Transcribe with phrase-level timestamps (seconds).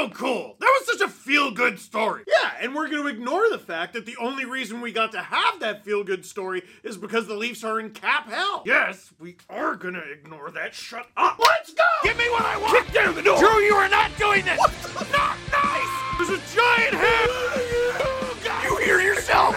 [0.00, 0.56] so cool.
[0.58, 2.22] That was such a feel good story.
[2.26, 5.20] Yeah, and we're going to ignore the fact that the only reason we got to
[5.20, 8.62] have that feel good story is because the Leafs are in cap hell.
[8.64, 10.74] Yes, we are gonna ignore that.
[10.74, 11.38] Shut up.
[11.38, 11.84] Let's go!
[12.02, 12.84] Give me what I want.
[12.84, 13.38] Kick down the door.
[13.38, 14.58] Drew, you are not doing this.
[15.12, 16.18] Not nice.
[16.18, 17.30] There's a giant head!
[18.64, 19.54] You hear yourself.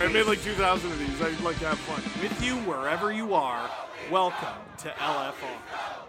[0.00, 1.22] I made like 2,000 of these.
[1.22, 2.02] I'd like to have fun.
[2.22, 3.70] With you, wherever you are,
[4.10, 4.48] welcome
[4.78, 6.04] to LFR.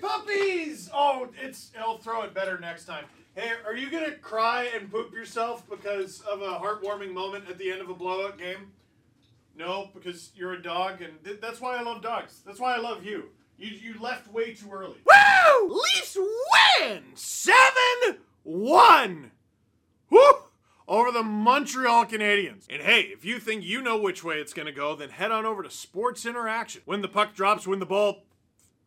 [0.00, 0.90] Puppies!
[0.92, 1.70] Oh, it's.
[1.78, 3.04] I'll throw it better next time.
[3.34, 7.70] Hey, are you gonna cry and poop yourself because of a heartwarming moment at the
[7.70, 8.72] end of a blowout game?
[9.56, 12.40] No, because you're a dog, and th- that's why I love dogs.
[12.44, 13.24] That's why I love you.
[13.58, 14.96] You you left way too early.
[15.06, 15.68] Woo!
[15.68, 19.32] Leafs win seven one.
[20.08, 20.20] Woo!
[20.88, 22.64] Over the Montreal Canadiens.
[22.68, 25.46] And hey, if you think you know which way it's gonna go, then head on
[25.46, 26.82] over to Sports Interaction.
[26.84, 28.24] When the puck drops, when the ball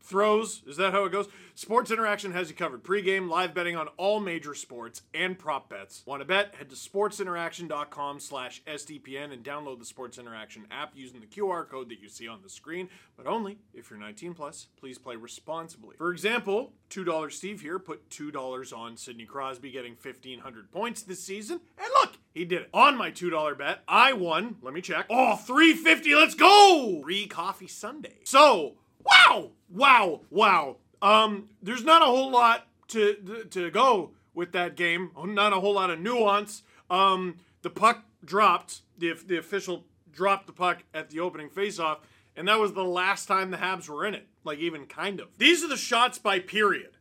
[0.03, 0.61] throws.
[0.67, 1.27] Is that how it goes?
[1.55, 2.83] Sports Interaction has you covered.
[2.83, 6.03] Pre-game, live betting on all major sports and prop bets.
[6.05, 6.55] Want to bet?
[6.55, 11.89] Head to sportsinteraction.com slash SDPN and download the Sports Interaction app using the QR code
[11.89, 14.67] that you see on the screen, but only if you're 19 plus.
[14.77, 15.95] Please play responsibly.
[15.97, 21.61] For example, $2 Steve here put $2 on Sidney Crosby getting 1,500 points this season,
[21.77, 22.69] and look, he did it.
[22.73, 26.99] On my $2 bet, I won, let me check, oh, 350 let's go!
[27.03, 28.17] Free coffee Sunday.
[28.23, 29.51] So, Wow!
[29.69, 30.21] Wow!
[30.29, 30.77] Wow!
[31.01, 35.11] Um, there's not a whole lot to to go with that game.
[35.17, 36.63] Not a whole lot of nuance.
[36.89, 38.81] Um, the puck dropped.
[38.97, 41.99] The the official dropped the puck at the opening faceoff,
[42.35, 44.27] and that was the last time the Habs were in it.
[44.43, 45.37] Like even kind of.
[45.37, 46.97] These are the shots by period.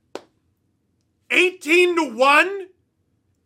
[1.31, 2.62] 18 to 1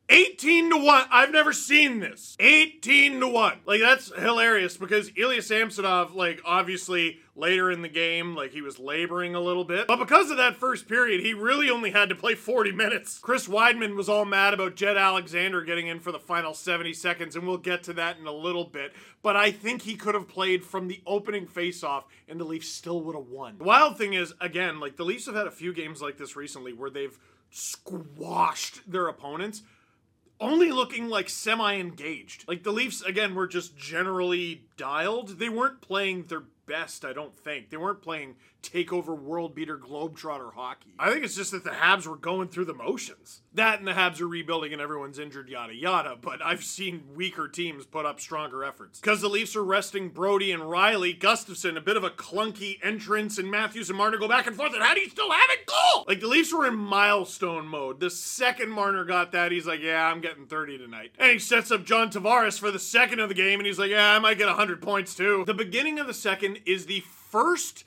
[0.09, 1.07] 18 to 1.
[1.11, 2.37] I've never seen this.
[2.39, 3.61] 18 to 1.
[3.67, 8.79] Like, that's hilarious because Ilya Samsonov, like, obviously later in the game, like, he was
[8.79, 9.89] laboring a little bit.
[9.89, 13.19] But because of that first period, he really only had to play 40 minutes.
[13.19, 17.35] Chris Wideman was all mad about Jett Alexander getting in for the final 70 seconds,
[17.35, 18.92] and we'll get to that in a little bit.
[19.23, 23.01] But I think he could have played from the opening faceoff, and the Leafs still
[23.03, 23.59] would have won.
[23.59, 26.36] The wild thing is, again, like, the Leafs have had a few games like this
[26.36, 27.19] recently where they've
[27.51, 29.63] squashed their opponents
[30.41, 32.47] only looking like semi engaged.
[32.47, 35.39] Like the Leafs, again, were just generally dialed.
[35.39, 37.70] They weren't playing their best, I don't think.
[37.70, 40.95] They weren't playing takeover world beater globetrotter hockey.
[40.98, 43.42] I think it's just that the Habs were going through the motions.
[43.55, 46.17] That and the Habs are rebuilding and everyone's injured, yada yada.
[46.20, 49.01] But I've seen weaker teams put up stronger efforts.
[49.01, 53.39] Because the Leafs are resting Brodie and Rielly, Gustafsson, a bit of a clunky entrance,
[53.39, 54.75] and Matthews and Marner go back and forth.
[54.75, 55.67] And how do you still have it?
[55.67, 56.05] Goal!
[56.09, 58.01] Like the Leafs were in milestone mode.
[58.01, 61.13] The second Marner got that, he's like, yeah, I'm getting 30 tonight.
[61.19, 63.91] And he sets up John Tavares for the second of the game, and he's like,
[63.91, 65.45] yeah, I might get 100 points too.
[65.47, 67.85] The beginning of the second is the first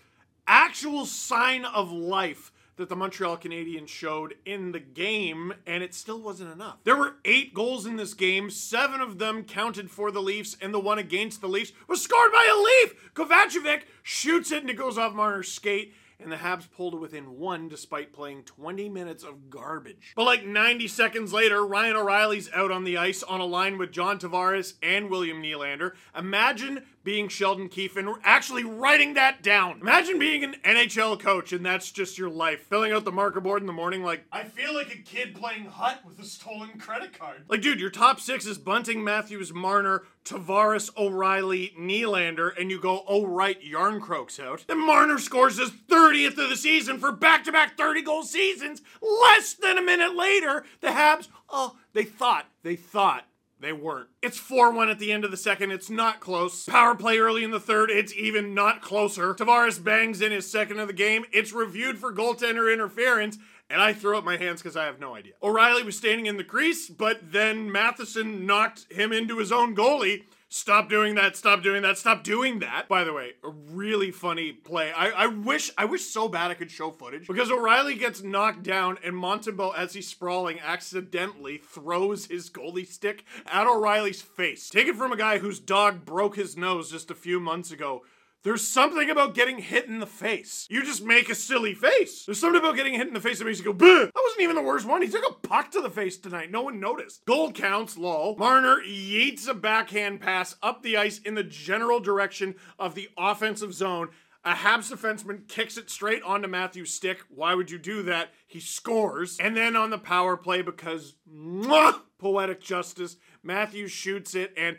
[0.48, 6.20] actual sign of life that the Montreal Canadiens showed in the game, and it still
[6.22, 6.78] wasn't enough.
[6.86, 10.74] There were eight goals in this game, seven of them counted for the Leafs, and
[10.74, 13.14] the one against the Leafs was scored by a Leaf!
[13.14, 17.38] Kovacevic shoots it and it goes off Marner's skate, and the Habs pulled it within
[17.40, 20.14] one despite playing 20 minutes of garbage.
[20.16, 23.92] But like 90 seconds later, Ryan O'Reilly's out on the ice on a line with
[23.92, 25.94] John Tavares and William Nylander.
[26.18, 29.80] Imagine being Sheldon Keefe and actually writing that down.
[29.82, 32.62] Imagine being an NHL coach and that's just your life.
[32.62, 35.66] Filling out the marker board in the morning like, I feel like a kid playing
[35.66, 37.44] hut with a stolen credit card.
[37.48, 43.04] Like, dude, your top six is Bunting, Matthews, Marner, Tavares, O'Reilly, Nylander, and you go,
[43.08, 44.66] oh right, Jarnkrok's out.
[44.68, 48.82] Then Marner scores his 30th of the season for back-to-back 30-goal seasons.
[49.02, 53.26] Less than a minute later, the Habs, oh, they thought, they thought
[53.60, 54.08] they weren't.
[54.22, 55.72] It's 4 1 at the end of the second.
[55.72, 56.66] It's not close.
[56.66, 57.92] Power play early in the third.
[57.92, 59.34] It's even not closer.
[59.34, 61.26] Tavares bangs in his second of the game.
[61.34, 63.38] It's reviewed for goaltender interference.
[63.70, 65.34] And I throw up my hands because I have no idea.
[65.44, 70.24] O'Reilly was standing in the crease, but then Matheson knocked him into his own goalie.
[70.52, 71.36] Stop doing that.
[71.36, 72.00] Stop doing that.
[72.00, 72.88] Stop doing that.
[72.90, 74.92] By the way, a really funny play.
[74.92, 78.64] I, I wish I wish so bad I could show footage because O'Reilly gets knocked
[78.64, 84.70] down and Montembeault, as he's sprawling, accidentally throws his goalie stick at O'Reilly's face.
[84.70, 88.04] Take it from a guy whose dog broke his nose just a few months ago.
[88.44, 90.66] There's something about getting hit in the face.
[90.70, 92.24] You just make a silly face.
[92.26, 94.06] There's something about getting hit in the face that makes you go, Bleh!
[94.06, 95.02] That wasn't even the worst one.
[95.02, 96.50] He took a puck to the face tonight.
[96.50, 97.26] No one noticed.
[97.26, 98.38] Goal counts, lol.
[98.38, 103.74] Marner yeets a backhand pass up the ice in the general direction of the offensive
[103.74, 104.10] zone.
[104.46, 107.20] A Habs defenseman kicks it straight onto Matthews' stick.
[107.28, 108.30] Why would you do that?
[108.48, 109.38] He scores.
[109.38, 114.54] And then on the power play, because mwah, poetic justice, Matthew shoots it.
[114.56, 114.78] And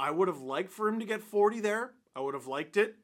[0.00, 1.92] I would have liked for him to get 40 there.
[2.16, 2.96] I would have liked it.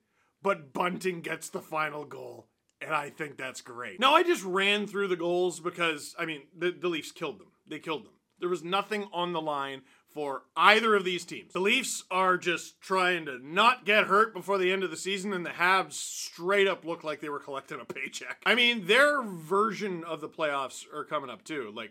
[0.43, 2.49] But Bunting gets the final goal.
[2.81, 4.01] and I think that's great.
[4.01, 7.49] Now, I just ran through the goals because, I mean, the, the Leafs killed them.
[7.67, 8.13] They killed them.
[8.39, 11.53] There was nothing on the line for either of these teams.
[11.53, 15.35] The Leafs are just trying to not get hurt before the end of the season,
[15.35, 18.41] and the Habs straight up look like they were collecting a paycheck.
[18.47, 21.71] I mean, their version of the playoffs are coming up too.
[21.77, 21.91] Like,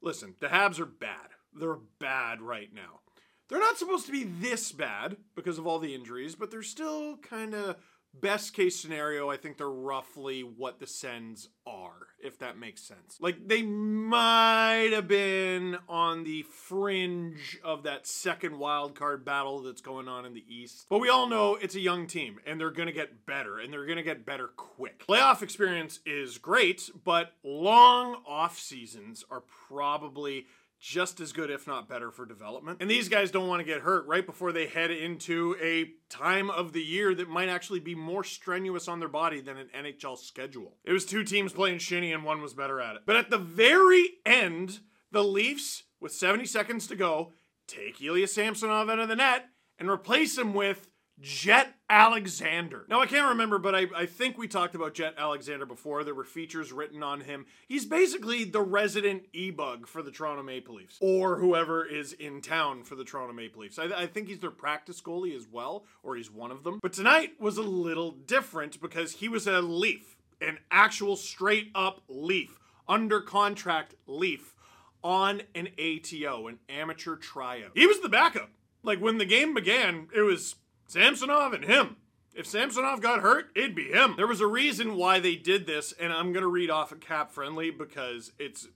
[0.00, 1.30] listen, the Habs are bad.
[1.52, 3.00] They're bad right now.
[3.50, 7.16] They're not supposed to be this bad because of all the injuries, but they're still
[7.16, 7.76] kind of
[8.14, 13.18] best case scenario, I think they're roughly what the Sens are, if that makes sense.
[13.20, 19.80] Like they might have been on the fringe of that second wild card battle that's
[19.80, 20.86] going on in the East.
[20.88, 23.72] But we all know it's a young team and they're going to get better and
[23.72, 25.06] they're going to get better quick.
[25.06, 30.46] Playoff experience is great, but long off seasons are probably
[30.80, 32.78] just as good, if not better, for development.
[32.80, 36.50] And these guys don't want to get hurt right before they head into a time
[36.50, 40.18] of the year that might actually be more strenuous on their body than an NHL
[40.18, 40.76] schedule.
[40.84, 43.02] It was two teams playing shinny and one was better at it.
[43.04, 44.80] But at the very end,
[45.12, 47.32] the Leafs, with 70 seconds to go,
[47.66, 49.46] take Ilya Samsonov out of the net
[49.78, 50.88] and replace him with
[51.20, 52.86] Jett Alexander.
[52.88, 56.02] Now, I can't remember, but I, I think we talked about Jett Alexander before.
[56.02, 57.46] There were features written on him.
[57.68, 62.40] He's basically the resident e bug for the Toronto Maple Leafs, or whoever is in
[62.40, 63.78] town for the Toronto Maple Leafs.
[63.78, 66.78] I, I think he's their practice goalie as well, or he's one of them.
[66.82, 72.02] But tonight was a little different because he was a Leaf, an actual straight up
[72.08, 72.58] Leaf,
[72.88, 74.54] under contract Leaf
[75.02, 77.72] on an ATO, an amateur tryout.
[77.74, 78.50] He was the backup.
[78.82, 80.56] Like when the game began, it was
[80.90, 81.96] Samsonov and him.
[82.34, 84.14] If Samsonov got hurt, it'd be him.
[84.16, 87.00] There was a reason why they did this, and I'm to read off a of
[87.00, 88.66] Cap Friendly because it's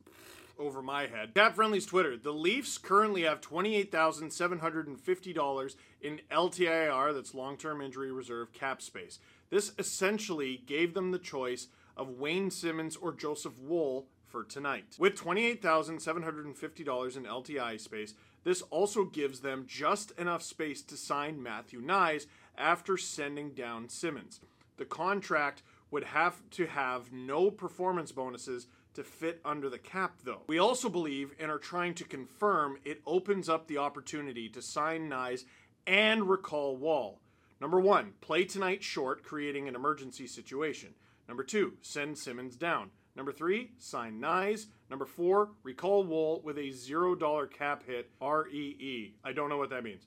[0.57, 1.35] over my head.
[1.35, 2.17] Cap Friendly's Twitter.
[2.17, 9.19] The Leafs currently have $28,750 in LTIR, that's long term injury reserve, cap space.
[9.51, 14.95] This essentially gave them the choice of Wayne Simmonds or Joseph Woll for tonight.
[15.01, 18.15] With $28,750 in LTI space,
[18.45, 22.27] this also gives them just enough space to sign Matthew Knies
[22.57, 24.41] after sending down Simmonds.
[24.77, 30.43] The contract would have to have no performance bonuses to fit under the cap, though.
[30.47, 35.09] We also believe and are trying to confirm it opens up the opportunity to sign
[35.09, 35.45] Knies
[35.87, 37.21] and recall Woll.
[37.61, 40.95] Number one, play tonight short, creating an emergency situation.
[41.29, 42.91] Number two, send Simmonds down.
[43.17, 44.67] Number three, sign Knies.
[44.95, 49.17] Number four, recall Woll with a $0 cap hit, REE.
[49.25, 50.07] I don't know what that means.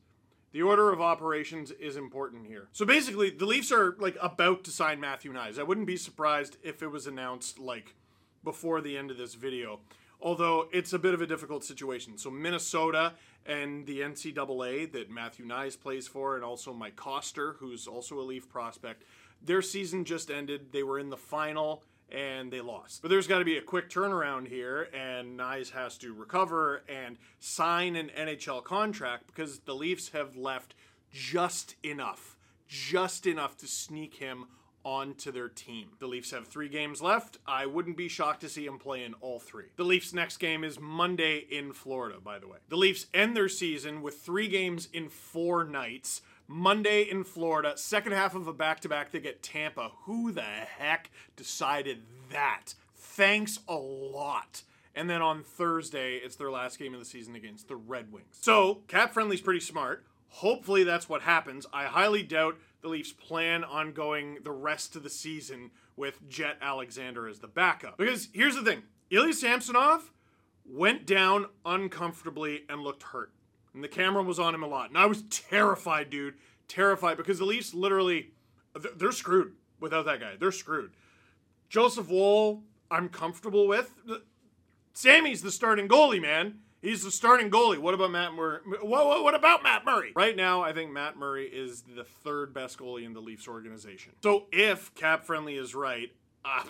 [0.53, 2.69] The order of operations is important here.
[2.71, 5.59] So basically, the Leafs are like about to sign Matthew Knies.
[5.59, 7.95] I wouldn't be surprised if it was announced like
[8.45, 9.81] before the end of this video.
[10.21, 12.17] Although it's a bit of a difficult situation.
[12.17, 13.11] So Minnesota
[13.45, 18.23] and the NCAA that Matthew Knies plays for, and also Mike Koster, who's also a
[18.23, 19.03] Leaf prospect,
[19.41, 20.71] their season just ended.
[20.71, 23.01] They were in the final and they lost.
[23.01, 27.17] But there's got to be a quick turnaround here, and Knies has to recover and
[27.39, 30.73] sign an NHL contract because the Leafs have left
[31.11, 32.37] just enough,
[32.67, 34.45] just enough to sneak him
[34.83, 35.89] onto their team.
[35.99, 37.39] The Leafs have three games left.
[37.45, 39.65] I wouldn't be shocked to see him play in all three.
[39.75, 42.59] The Leafs' next game is Monday in Florida, by the way.
[42.69, 48.13] The Leafs end their season with three games in four nights Monday in Florida, second
[48.13, 49.91] half of a back to back, they get Tampa.
[50.03, 52.73] Who the heck decided that?
[52.95, 54.63] Thanks a lot.
[54.95, 58.37] And then on Thursday, it's their last game of the season against the Red Wings.
[58.41, 60.05] So, cap friendly's pretty smart.
[60.29, 61.65] Hopefully, that's what happens.
[61.73, 66.57] I highly doubt the Leafs plan on going the rest of the season with Jett
[66.61, 67.97] Alexander as the backup.
[67.97, 70.11] Because here's the thing Ilya Samsonov
[70.65, 73.31] went down uncomfortably and looked hurt
[73.77, 74.89] and the camera was on him a lot.
[74.89, 76.33] And I was terrified, dude.
[76.67, 78.31] Terrified because the Leafs literally,
[78.95, 80.33] they're screwed without that guy.
[80.35, 80.93] They're screwed.
[81.69, 83.93] Joseph Woll, I'm comfortable with.
[84.93, 86.55] Sammy's the starting goalie, man.
[86.81, 87.77] He's the starting goalie.
[87.77, 88.61] What about Matt Murray?
[88.81, 90.11] What, what, about Matt Murray?
[90.15, 94.13] Right now, I think Matt Murray is the third best goalie in the Leafs organization.
[94.23, 96.11] So if Cap Friendly is right,
[96.43, 96.63] uh,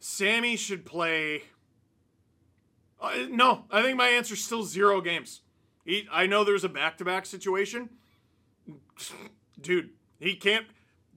[0.00, 1.44] Sammy should play.
[3.00, 5.42] Uh, no, I think my answer is still zero games.
[5.90, 7.90] He, I know there's a back to back situation.
[9.60, 10.66] Dude, he can't.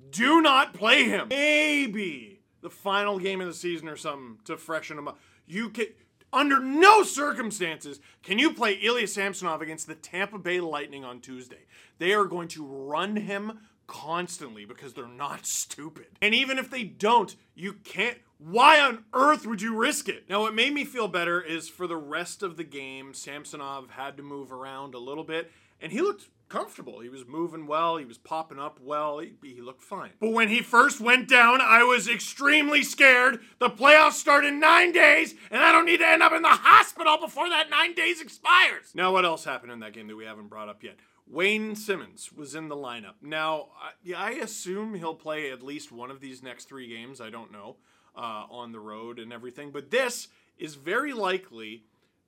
[0.10, 1.28] Do not play him.
[1.28, 5.20] Maybe the final game of the season or something to freshen him up.
[5.46, 5.86] You can.
[6.34, 11.68] Under no circumstances can you play Ilya Samsonov against the Tampa Bay Lightning on Tuesday.
[12.00, 16.08] They are going to run him constantly because they're not stupid.
[16.20, 18.18] And even if they don't, you can't.
[18.46, 20.26] Why on earth would you risk it?
[20.30, 24.18] Now, what made me feel better is for the rest of the game, Samsonov had
[24.18, 27.00] to move around a little bit, and he looked comfortable.
[27.00, 27.96] He was moving well.
[27.96, 29.20] He was popping up well.
[29.20, 30.12] He, he looked fine.
[30.20, 33.40] But when he first went down, I was extremely scared.
[33.60, 36.50] The playoffs start in nine days, and I don't need to end up in the
[36.50, 38.92] hospital before that nine days expires.
[38.94, 40.98] Now, what else happened in that game that we haven't brought up yet?
[41.26, 43.14] Wayne Simmonds was in the lineup.
[43.22, 43.70] Now,
[44.06, 47.22] I, I assume he'll play at least one of these next three games.
[47.22, 47.78] I don't know
[48.16, 50.28] uh, on the road and everything, but this
[50.58, 51.84] is very likely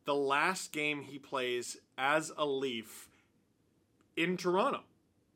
[0.05, 3.09] the last game he plays as a Leaf
[4.15, 4.81] in Toronto.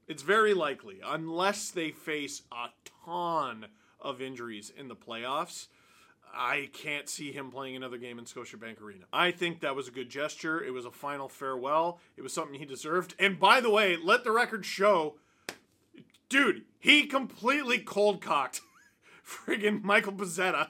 [0.07, 2.69] It's very likely, unless they face a
[3.05, 3.67] ton
[4.01, 5.67] of injuries in the playoffs.
[6.33, 9.05] I can't see him playing another game in Scotiabank Arena.
[9.11, 10.63] I think that was a good gesture.
[10.63, 11.99] It was a final farewell.
[12.17, 13.15] It was something he deserved.
[13.17, 15.15] And by the way, let the record show,
[16.27, 18.61] dude, he completely cold cocked
[19.29, 20.69] friggin' Michael Pezzetta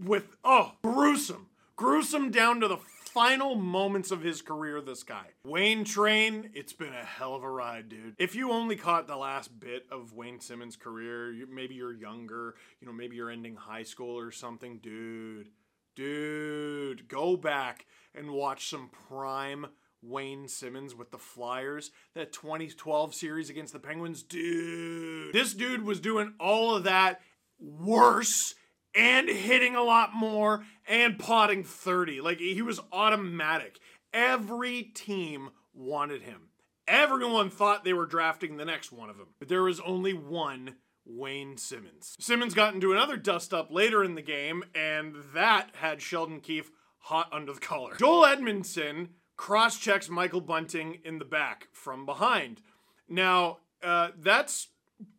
[0.00, 1.48] with, oh, gruesome.
[1.76, 5.26] Gruesome down to the final moments of his career, this guy.
[5.44, 8.14] Wayne Train, it's been a hell of a ride, dude.
[8.18, 12.86] If you only caught the last bit of Wayne Simmonds' career, maybe you're younger, you
[12.86, 15.48] know, maybe you're ending high school or something, dude.
[15.94, 19.66] Dude, go back and watch some prime
[20.02, 24.22] Wayne Simmonds with the Flyers, that 2012 series against the Penguins.
[24.22, 27.20] Dude, this dude was doing all of that
[27.62, 28.54] worse
[28.94, 32.20] and hitting a lot more and potting 30.
[32.20, 33.78] Like he was automatic.
[34.12, 36.48] Every team wanted him.
[36.86, 39.28] Everyone thought they were drafting the next one of them.
[39.38, 42.16] But there was only one Wayne Simmonds.
[42.20, 46.70] Simmonds got into another dust up later in the game, and that had Sheldon Keefe
[46.98, 47.94] hot under the collar.
[47.98, 52.60] Joel Edmundson cross checks Michael Bunting in the back from behind.
[53.08, 54.68] Now, uh, that's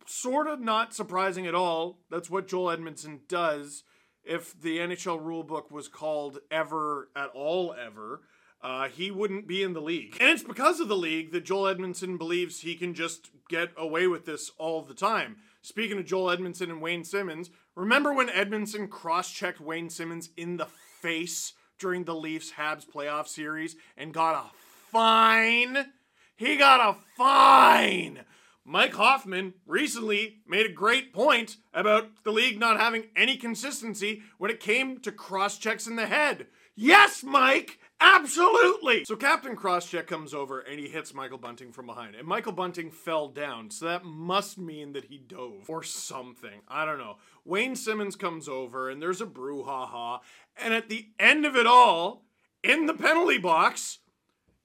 [0.06, 2.00] sort of not surprising at all.
[2.10, 3.84] That's what Joel Edmundson does.
[4.24, 8.22] If the NHL rulebook was called ever at all ever,
[8.62, 10.16] uh, he wouldn't be in the league.
[10.22, 14.08] And it's because of the league that Joel Edmundson believes he can just get away
[14.08, 15.38] with this all the time.
[15.62, 20.58] Speaking of Joel Edmundson and Wayne Simmonds, remember when Edmundson cross checked Wayne Simmonds in
[20.58, 20.68] the
[21.02, 24.56] face during the Leafs Habs playoff series and got a
[24.92, 25.92] fine?
[26.36, 28.22] He got a fine
[28.66, 34.50] Mike Hoffman recently made a great point about the league not having any consistency when
[34.50, 36.48] it came to cross checks in the head.
[36.76, 37.80] Yes, Mike!
[38.00, 39.06] Absolutely!
[39.06, 42.16] So Captain Crosscheck comes over and he hits Michael Bunting from behind.
[42.16, 46.62] And Michael Bunting fell down, so that must mean that he dove or something.
[46.68, 47.18] I don't know.
[47.46, 50.20] Wayne Simmonds comes over and there's a brouhaha.
[50.58, 52.26] And at the end of it all,
[52.64, 54.00] in the penalty box,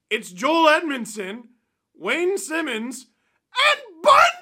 [0.09, 1.43] it's Joel Edmundson,
[1.95, 3.07] Wayne Simmonds,
[3.71, 3.81] and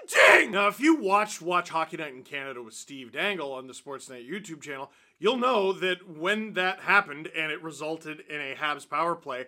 [0.07, 0.51] Bunting!
[0.51, 4.29] Now, if you watched Watch Hockey Night in Canada with Steve Dangle on the Sportsnet
[4.29, 9.15] YouTube channel, you'll know that when that happened and it resulted in a Habs power
[9.15, 9.47] play,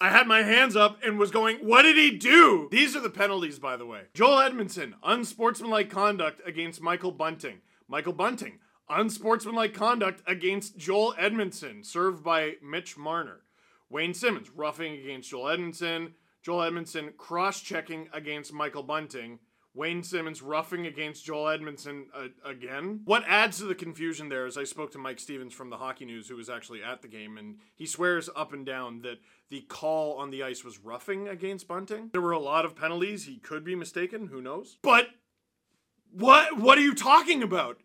[0.00, 2.68] I had my hands up and was going, What did he do?
[2.70, 4.04] These are the penalties, by the way.
[4.14, 7.58] Joel Edmundson, unsportsmanlike conduct against Michael Bunting.
[7.86, 13.42] Michael Bunting, unsportsmanlike conduct against Joel Edmundson, served by Mitch Marner.
[13.90, 16.12] Wayne Simmonds, roughing against Joel Edmundson.
[16.42, 19.38] Joel Edmundson cross checking against Michael Bunting.
[19.72, 23.02] Wayne Simmonds roughing against Joel Edmundson uh, again.
[23.04, 26.04] What adds to the confusion there is I spoke to Mike Stephens from the Hockey
[26.04, 29.60] News, who was actually at the game, and he swears up and down that the
[29.62, 32.10] call on the ice was roughing against Bunting.
[32.12, 33.26] There were a lot of penalties.
[33.26, 34.26] He could be mistaken.
[34.26, 34.78] Who knows?
[34.82, 35.08] But
[36.12, 37.78] what what are you talking about?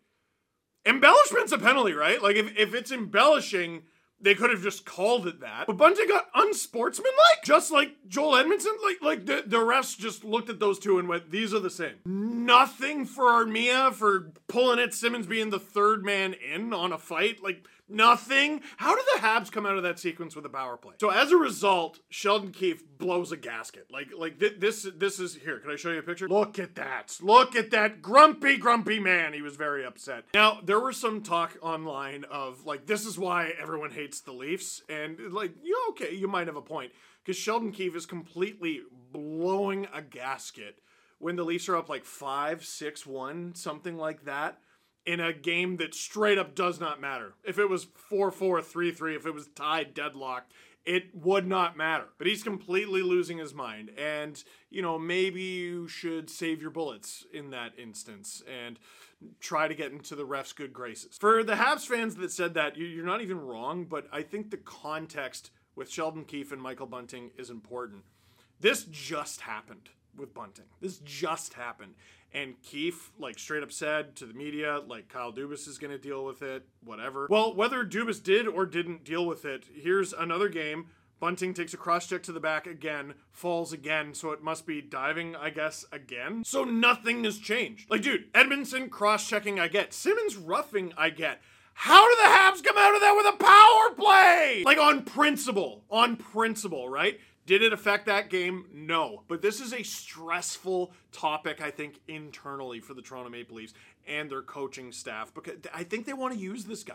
[0.84, 2.22] Embellishment's a penalty, right?
[2.22, 3.82] Like if, if it's embellishing
[4.20, 5.66] they could have just called it that.
[5.66, 8.74] But Bunting got unsportsmanlike, just like Joel Edmundson.
[8.82, 11.70] Like, like the, the refs just looked at those two and went, these are the
[11.70, 11.96] same.
[12.06, 17.42] Nothing for Armia for pulling it, Simmonds being the third man in on a fight.
[17.42, 18.62] Like, Nothing.
[18.78, 20.94] How do the Habs come out of that sequence with a power play?
[21.00, 23.86] So as a result, Sheldon Keefe blows a gasket.
[23.90, 25.60] Like like th- this this is here.
[25.60, 26.28] Can I show you a picture?
[26.28, 27.16] Look at that.
[27.20, 29.32] Look at that grumpy grumpy man.
[29.32, 30.24] He was very upset.
[30.34, 34.82] Now there was some talk online of like this is why everyone hates the Leafs,
[34.88, 36.90] and like you okay, you might have a point
[37.24, 38.80] because Sheldon Keefe is completely
[39.12, 40.80] blowing a gasket
[41.18, 44.58] when the Leafs are up like five, six, one, something like that
[45.06, 47.34] in a game that straight up does not matter.
[47.44, 50.52] If it was 4 4, 3 3, if it was tied deadlocked,
[50.84, 52.06] it would not matter.
[52.18, 53.90] But he's completely losing his mind.
[53.98, 58.78] And, you know, maybe you should save your bullets in that instance and
[59.40, 61.16] try to get into the ref's good graces.
[61.18, 64.56] For the Habs fans that said that, you're not even wrong, but I think the
[64.58, 68.04] context with Sheldon Keefe and Michael Bunting is important.
[68.60, 70.66] This just happened with Bunting.
[70.80, 71.94] This just happened.
[72.32, 75.98] And Keefe, like, straight up said to the media, like, Kyle Dubas is going to
[75.98, 77.28] deal with it, whatever.
[77.30, 80.88] Well, whether Dubas did or didn't deal with it, here's another game.
[81.18, 84.82] Bunting takes a cross check to the back again, falls again, so it must be
[84.82, 86.44] diving, I guess, again.
[86.44, 87.90] So nothing has changed.
[87.90, 89.94] Like, dude, Edmundson cross checking, I get.
[89.94, 91.40] Simmonds roughing, I get.
[91.72, 94.62] How do the Habs come out of that with a power play?
[94.66, 95.84] Like, on principle.
[95.90, 97.18] On principle, right?
[97.46, 98.66] Did it affect that game?
[98.74, 99.22] No.
[99.28, 103.72] But this is a stressful topic, I think, internally for the Toronto Maple Leafs
[104.06, 106.94] and their coaching staff because I think they want to use this guy.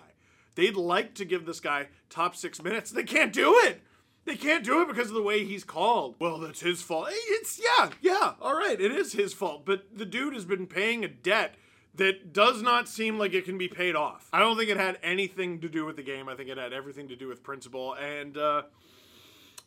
[0.55, 2.91] They'd like to give this guy top six minutes.
[2.91, 3.81] They can't do it.
[4.25, 6.15] They can't do it because of the way he's called.
[6.19, 7.07] Well, that's his fault.
[7.09, 9.65] It's, yeah, yeah, all right, it is his fault.
[9.65, 11.55] But the dude has been paying a debt
[11.95, 14.29] that does not seem like it can be paid off.
[14.31, 16.29] I don't think it had anything to do with the game.
[16.29, 17.95] I think it had everything to do with principle.
[17.95, 18.63] And uh,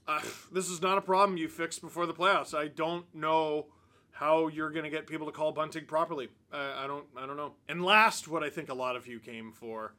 [0.06, 0.20] uh,
[0.52, 2.54] this is not a problem you fix before the playoffs.
[2.54, 3.66] I don't know
[4.12, 6.28] how you're going to get people to call bunting properly.
[6.52, 7.04] Uh, I don't.
[7.16, 7.54] I don't know.
[7.68, 9.94] And last, what I think a lot of you came for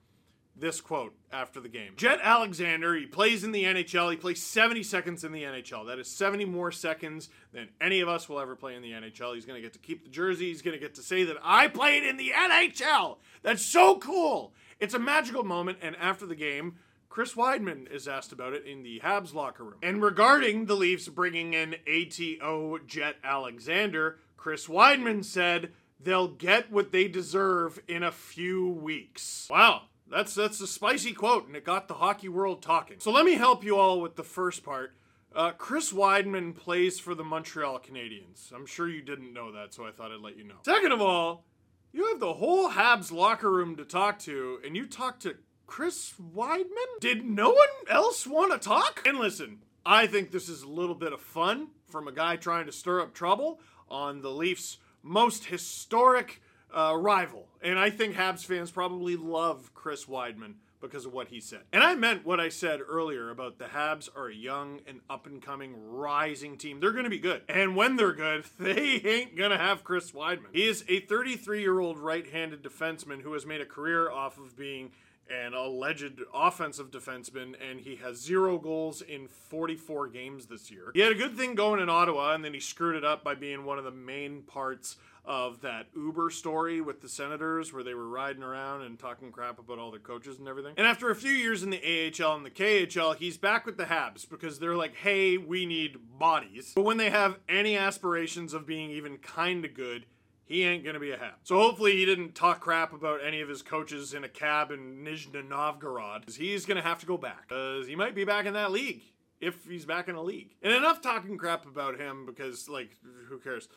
[0.58, 1.94] this quote after the game.
[1.98, 4.10] Jett Alexander, he plays in the NHL.
[4.12, 5.88] He plays 70 seconds in the NHL.
[5.88, 9.36] That is 70 more seconds than any of us will ever play in the NHL.
[9.36, 10.48] He's going to get to keep the jersey.
[10.48, 13.18] He's going to get to say that I played in the NHL.
[13.44, 14.54] That's so cool.
[14.80, 15.80] It's a magical moment.
[15.82, 16.76] And after the game,
[17.16, 19.78] Chris Wideman is asked about it in the Habs locker room.
[19.82, 26.92] And regarding the Leafs bringing in ATO Jett Alexander, Chris Wideman said they'll get what
[26.92, 29.48] they deserve in a few weeks.
[29.50, 33.00] Wow, that's that's a spicy quote, and it got the hockey world talking.
[33.00, 34.94] So let me help you all with the first part.
[35.34, 38.52] Uh, Chris Wideman plays for the Montreal Canadiens.
[38.54, 40.56] I'm sure you didn't know that, so I thought I'd let you know.
[40.66, 41.46] Second of all,
[41.94, 46.14] you have the whole Habs locker room to talk to, and you talk to Chris
[46.36, 47.00] Wideman?
[47.00, 49.04] Did no one else want to talk?
[49.06, 52.66] And listen, I think this is a little bit of fun from a guy trying
[52.66, 56.42] to stir up trouble on the Leafs' most historic
[56.76, 57.48] uh, rival.
[57.62, 61.62] And I think Habs fans probably love Chris Wideman because of what he said.
[61.74, 65.26] And I meant what I said earlier about the Habs are a young and up
[65.26, 66.80] and coming rising team.
[66.80, 67.42] They're going to be good.
[67.50, 70.54] And when they're good, they ain't going to have Chris Wideman.
[70.54, 74.38] He is a 33 year old right handed defenseman who has made a career off
[74.38, 74.92] of being
[75.30, 80.92] an alleged offensive defenseman, and he has zero goals in 44 games this year.
[80.94, 83.36] He had a good thing going in Ottawa, and then he screwed it up by
[83.36, 84.98] being one of the main parts
[85.28, 89.58] of that Uber story with the Senators, where they were riding around and talking crap
[89.58, 90.76] about all their coaches and everything.
[90.78, 93.86] And after a few years in the AHL and the KHL, he's back with the
[93.86, 96.74] Habs because they're like, hey, we need bodies.
[96.76, 100.06] But when they have any aspirations of being even kind of good,
[100.46, 101.34] he ain't gonna be a Hab.
[101.44, 105.04] So hopefully he didn't talk crap about any of his coaches in a cab in
[105.04, 106.26] Nizhny Novgorod.
[106.30, 107.50] He's gonna have to go back.
[107.50, 109.02] Because he might be back in that league.
[109.42, 110.52] If he's back in a league.
[110.62, 112.92] And enough talking crap about him because, like,
[113.28, 113.68] who cares?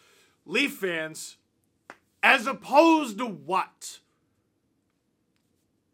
[0.46, 1.36] Leaf fans,
[2.22, 4.00] as opposed to what?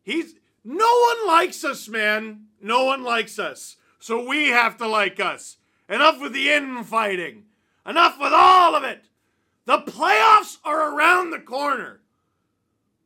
[0.03, 0.35] He's.
[0.67, 2.47] No one likes us, man.
[2.61, 3.77] No one likes us.
[3.99, 5.59] So we have to like us.
[5.89, 7.45] Enough with the infighting.
[7.87, 9.05] Enough with all of it.
[9.67, 12.01] The playoffs are around the corner.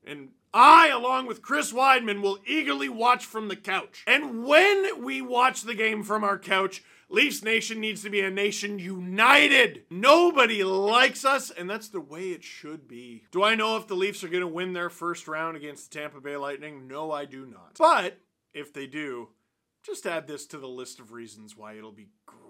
[0.04, 4.02] And I, along with Chris Wideman, will eagerly watch from the couch.
[4.06, 8.30] And when we watch the game from our couch, Leafs Nation needs to be a
[8.30, 9.84] nation united.
[9.90, 13.24] Nobody likes us, and that's the way it should be.
[13.30, 15.98] Do I know if the Leafs are going to win their first round against the
[15.98, 16.88] Tampa Bay Lightning?
[16.88, 17.76] No, I do not.
[17.78, 18.18] But
[18.52, 19.28] if they do,
[19.82, 22.47] just add this to the list of reasons why it'll be great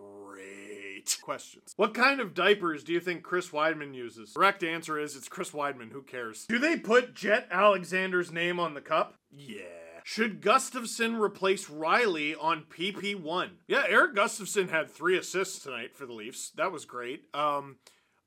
[1.17, 1.73] questions.
[1.77, 4.33] What kind of diapers do you think Chris Wideman uses?
[4.35, 5.93] Correct answer is it's Chris Wideman.
[5.93, 6.47] Who cares?
[6.47, 9.15] Do they put Jett Alexander's name on the cup?
[9.31, 9.63] Yeah.
[10.05, 13.51] Should Gustafsson replace Rielly on PP1?
[13.67, 16.51] Yeah, Erik Gustafsson had three assists tonight for the Leafs.
[16.57, 17.25] That was great.
[17.35, 17.77] Um,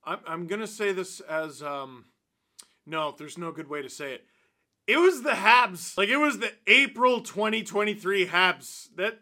[0.03, 2.05] I'm, I'm going to say this as um,
[2.85, 4.25] no, there's no good way to say it.
[4.87, 5.97] It was the Habs.
[5.97, 8.89] Like, it was the April 2023 Habs.
[8.95, 9.19] That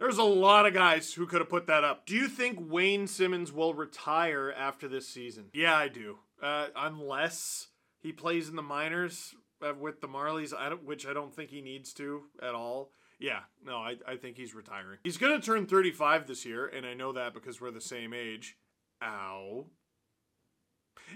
[0.00, 2.06] there's a lot of guys who could have put that up.
[2.06, 5.50] Do you think Wayne Simmonds will retire after this season?
[5.52, 6.18] Yeah, I do.
[6.42, 7.68] Uh, unless
[8.00, 11.60] he plays in the minors uh, with the Marlies, I which I don't think he
[11.60, 12.92] needs to at all.
[13.18, 14.98] Yeah, no, I, I think he's retiring.
[15.04, 18.14] He's going to turn 35 this year, and I know that because we're the same
[18.14, 18.56] age.
[19.02, 19.66] Ow.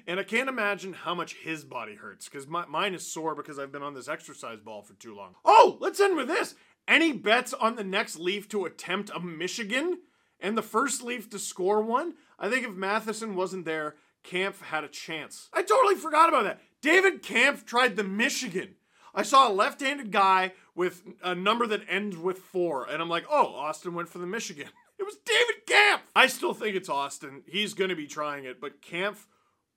[0.07, 3.73] And I can't imagine how much his body hurts because mine is sore because I've
[3.73, 5.35] been on this exercise ball for too long.
[5.44, 6.55] Oh, let's end with this.
[6.87, 9.99] Any bets on the next Leaf to attempt a Michigan
[10.38, 12.14] and the first Leaf to score one?
[12.38, 15.49] I think if Matheson wasn't there, Kampf had a chance.
[15.53, 16.61] I totally forgot about that.
[16.83, 18.75] David Kampf tried the Michigan.
[19.14, 23.09] I saw a left handed guy with a number that ends with four, and I'm
[23.09, 24.68] like, oh, Auston went for the Michigan.
[24.97, 26.05] It was David Kampf.
[26.14, 27.42] I still think it's Auston.
[27.49, 29.27] He's going to be trying it, but Kampf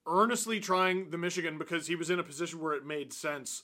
[0.06, 3.64] earnestly trying the Michigan because he was in a position where it made sense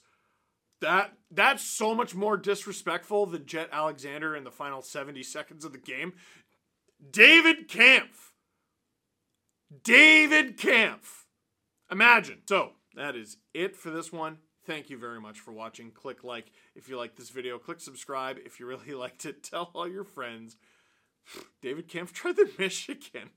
[0.80, 5.72] that that's so much more disrespectful than Jett Alexander in the final 70 seconds of
[5.72, 6.14] the game
[7.10, 8.32] David Kampf.
[9.82, 11.26] David Kampf.
[11.90, 12.38] Imagine.
[12.48, 14.38] So, that is it for this one.
[14.66, 15.90] Thank you very much for watching.
[15.90, 17.58] Click like if you like this video.
[17.58, 19.42] Click subscribe if you really liked it.
[19.42, 20.56] Tell all your friends.
[21.62, 23.30] David Kampf tried the Michigan.